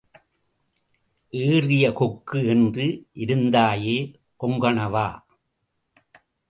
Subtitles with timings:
[1.33, 2.85] ஏறிய கொக்கு என்று
[3.13, 3.97] இருந்தாயோ
[4.39, 5.07] கொங்கணவா?